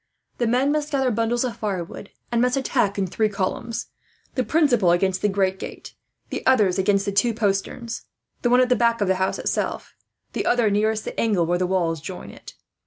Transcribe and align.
The 0.39 0.47
men 0.47 0.71
must 0.71 0.91
gather 0.91 1.11
bundles 1.11 1.43
of 1.43 1.57
firewood, 1.57 2.09
and 2.31 2.41
must 2.41 2.57
attack 2.57 2.97
in 2.97 3.05
three 3.05 3.29
columns; 3.29 3.89
the 4.33 4.43
principal 4.43 4.89
against 4.89 5.21
the 5.21 5.29
great 5.29 5.59
gate, 5.59 5.93
the 6.31 6.43
others 6.43 6.79
against 6.79 7.05
the 7.05 7.11
two 7.11 7.35
posterns; 7.35 8.07
the 8.41 8.49
one 8.49 8.61
at 8.61 8.69
the 8.69 8.75
back 8.75 9.01
of 9.01 9.07
the 9.07 9.17
house 9.21 9.37
itself, 9.37 9.93
the 10.33 10.47
other 10.47 10.71
nearest 10.71 11.05
the 11.05 11.19
angle 11.19 11.45
where 11.45 11.59
the 11.59 11.67
wall 11.67 11.93
joins 11.93 12.33
it. 12.33 12.53